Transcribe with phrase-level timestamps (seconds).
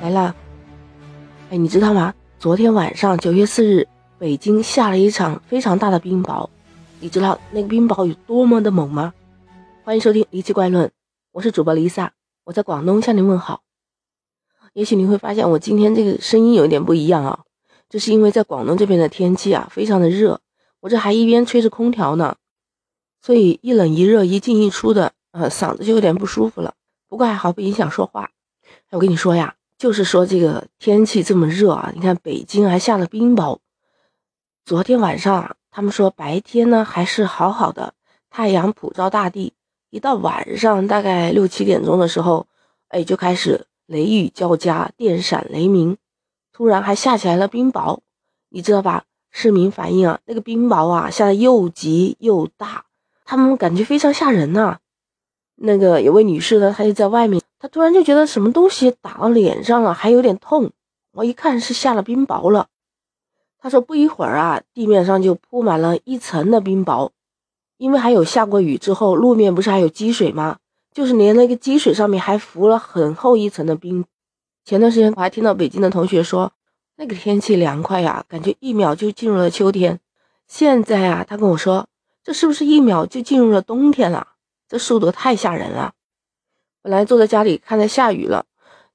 [0.00, 0.34] 来了！
[1.50, 2.14] 哎，你知道吗？
[2.38, 3.88] 昨天晚上九月四日，
[4.18, 6.48] 北京下了一场非常大的冰雹。
[7.00, 9.14] 你知道那个冰雹有多么的猛吗？
[9.84, 10.88] 欢迎收听《离奇怪论》，
[11.32, 12.12] 我是主播丽萨，
[12.44, 13.62] 我在广东向您问好。
[14.72, 17.44] 也许你会发现我今天这个声音有一点不一样啊，
[17.88, 20.40] 这是因为在广东这边的天气啊非常的热，
[20.80, 22.36] 我这还一边吹着空调呢，
[23.22, 26.74] 所以一冷一热一进一出的，呃，嗓子就有点不舒服了。
[27.08, 28.30] 不过还好不影响说话。
[28.90, 33.58] 我跟你说呀，就是说这个天气这么热啊，你看北京还下了冰雹。
[34.64, 37.92] 昨天晚上他们说白天呢还是好好的，
[38.30, 39.52] 太阳普照大地。
[39.90, 42.46] 一到晚上大概六七点钟的时候，
[42.88, 45.96] 哎，就开始雷雨交加，电闪雷鸣，
[46.52, 48.00] 突然还下起来了冰雹。
[48.48, 49.04] 你知道吧？
[49.30, 52.86] 市民反映啊，那个冰雹啊下的又急又大，
[53.26, 54.78] 他们感觉非常吓人呐。
[55.56, 57.42] 那个有位女士呢，她就在外面。
[57.58, 60.72] 他突然就觉得什么东西打到脸上了，还有点痛。
[61.12, 62.68] 我一看是下了冰雹了。
[63.58, 67.10] 他说不一会儿啊，地面上就铺满了一层的冰雹，
[67.78, 70.58] 因为还有下过雨之后，路面不是还有积水吗？
[70.92, 74.04] 就是连那个积水上面还浮了很厚一层的冰。
[74.64, 76.52] 前段时间我还听到北京的同学说，
[76.96, 80.00] 那个天气凉快呀，感觉一秒就进入了秋天。
[80.46, 81.88] 现在啊，他跟我说，
[82.22, 84.28] 这是不是一秒就进入了冬天了？
[84.68, 85.94] 这速度太吓人了。
[86.86, 88.44] 本来坐在家里看着下雨了，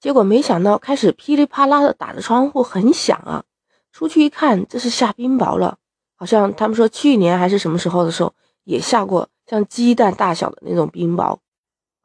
[0.00, 3.44] 结果没想到开始噼里啪啦的打着窗户，很响啊！
[3.92, 5.78] 出去一看，这是下冰雹了。
[6.16, 11.38] 好像他们说去年还是什么时候的时候也下过像鸡蛋大小的那种冰雹。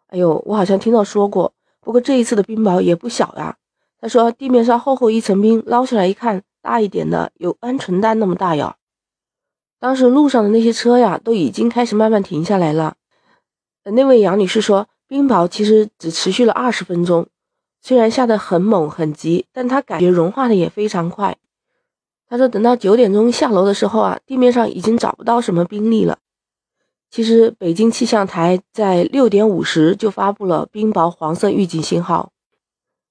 [0.10, 1.52] 哎呦，我好像听到说过。
[1.80, 3.58] 不过这一次的冰雹也不小呀。
[4.00, 8.76] 他说地面上厚厚一层冰，捞起来一看，大一点的有鹌鹑蛋那么大呀。
[9.80, 12.98] 当时路上的那些车呀，都已经开始慢慢停下来了。
[13.86, 14.88] 那位杨女士说。
[15.12, 17.28] 冰雹其实只持续了二十分钟，
[17.82, 21.36] 虽然下得很猛很急，但他感觉融化的也非常快。
[22.30, 26.20] 他说，等到九点钟下楼的时候啊，地面上已经找不到什么冰粒了。
[27.10, 32.32] 其实，北京气象台在六点五十就发布了冰雹黄色预警信号。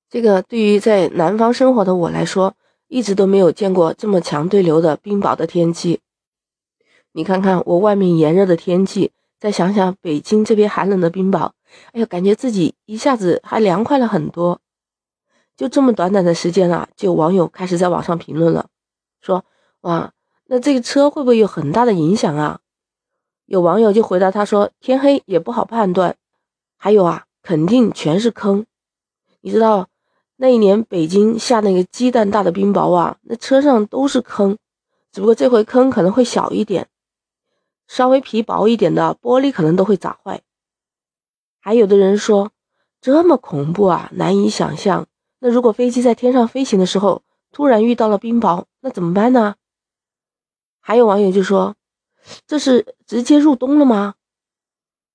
[0.09, 2.55] 这个对于在南方生活的我来说，
[2.89, 6.01] 一直都没有见过这么强对流的冰雹的天气。
[7.13, 11.51] 你看看我外面炎热的天气，再想想北京这边寒冷的冰雹。
[11.93, 14.61] 哎呀，感觉自己一下子还凉快了很多。
[15.57, 18.69] 就这么短短的时间啊，就有网友开始在网上评论了，
[19.21, 19.45] 说
[19.83, 20.13] ：“哇，
[20.47, 22.61] 那这个车会不会有很大的影响啊？”
[23.47, 26.17] 有网友就回答他说：“天黑也不好判断。”
[26.79, 28.65] 还有啊，肯定全是坑。
[29.43, 29.89] 你知道
[30.37, 34.57] 那一年北京下那个鸡蛋大的冰雹啊，那车上都是坑，
[35.13, 36.89] 只不过这回坑可能会小一点，
[37.87, 40.41] 稍微皮薄一点的玻璃可能都会砸坏。
[41.61, 42.51] 还有的人说，
[43.01, 45.07] 这么恐怖啊，难以想象。
[45.39, 47.23] 那如果飞机在天上飞行的时候，
[47.53, 49.57] 突然遇到了冰雹，那怎么办呢？
[50.81, 51.77] 还有网友就说，
[52.47, 54.15] 这是直接入冬了吗？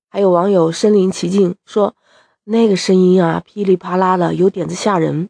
[0.10, 1.96] 还有网友身临其境说，
[2.44, 5.30] 那个声音啊，噼里啪啦的，有点子吓人。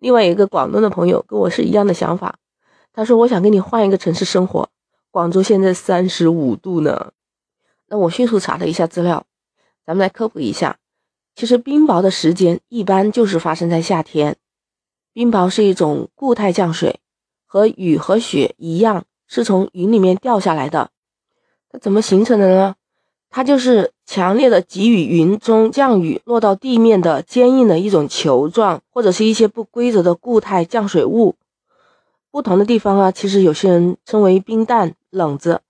[0.00, 2.38] 另外一个广东的朋友跟我是一样的想法，
[2.92, 4.68] 他说，我想跟你换一个城市生活。
[5.10, 7.12] 广州现在三十五度呢。
[7.88, 9.24] 那我迅速查了一下资料。
[9.86, 10.78] 咱们来科普一下，
[11.34, 14.36] 其实冰雹的时间一般就是发生在夏天。
[15.12, 17.00] 冰雹是一种固态降水，
[17.44, 20.90] 和雨和雪一样，是从云里面掉下来的。
[21.68, 22.76] 它怎么形成的呢？
[23.28, 31.34] 它就是强烈的急雨云中降雨落到地面的坚硬的一种球状，或者是一些不规则的固态降水物。
[32.30, 35.62] 不同的地方啊，其实有些人称为冰弹、冷子。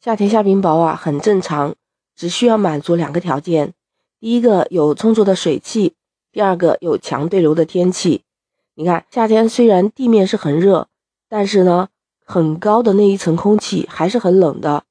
[0.00, 1.74] 夏天下冰雹啊，很正常。
[2.18, 3.74] 只需要满足两个条件：
[4.18, 5.94] 第一个有充足的水汽，
[6.32, 8.24] 第二个有强对流的天气。
[8.74, 10.88] 你看，夏天虽然地面是很热，
[11.28, 11.90] 但是呢，
[12.24, 14.82] 很高的那一层空气还是很冷的。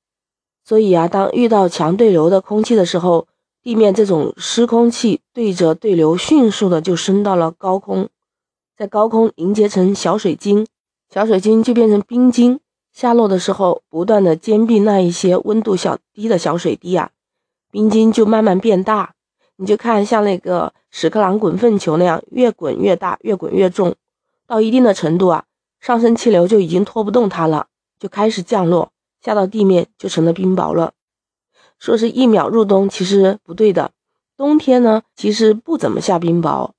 [0.63, 3.27] 所以啊，当遇到强对流的空气的时候，
[3.61, 8.07] 地面这种湿空气对着对流迅速的就升到了高空，
[8.77, 10.65] 在高空凝结成小水晶，
[11.13, 12.61] 小水晶就变成冰晶，
[12.93, 17.11] 下落的时候不断的坚壁那一些温度小低的小水滴啊。
[17.71, 19.13] 冰晶就慢慢变大，
[19.57, 23.95] 你就看像那个屎壳郎滚粪球那样，越滚越大，越滚越重，
[24.45, 25.45] 到一定的程度啊，
[25.79, 27.67] 上升气流就已经拖不动它了，
[27.99, 28.91] 就开始降落，
[29.21, 30.93] 下到地面就成了冰雹了。
[31.77, 33.91] 说是一秒入冬，其实不对的。
[34.35, 36.71] 冬天呢，其实不怎么下冰雹。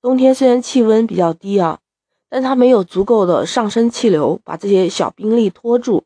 [0.00, 1.80] 冬天虽然气温比较低啊，
[2.28, 6.04] 但它没有足够的上升气流把这些小冰粒拖住，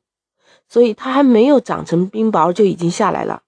[0.69, 3.43] 所以它还没有长成冰雹就已经下来了。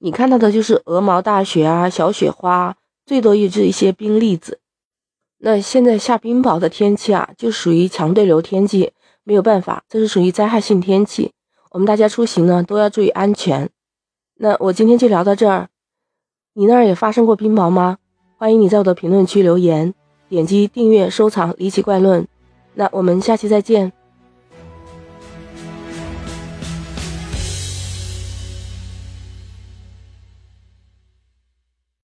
[0.00, 4.60] 你看到的就是鹅毛大雪啊，小雪花，最多也是一些冰粒子。
[5.38, 8.92] 那现在下冰雹的天气啊，就属于强对流天气，
[9.24, 11.32] 没有办法，这是属于灾害性天气。
[11.72, 13.68] 我们大家出行呢都要注意安全。
[14.36, 15.68] 那我今天就聊到这儿，
[16.54, 17.98] 你那儿也发生过冰雹吗？
[18.36, 19.92] 欢迎你在我的评论区留言，
[20.28, 22.22] 点击订阅、收藏《离奇怪论》。
[22.74, 23.92] 那我们下期再见。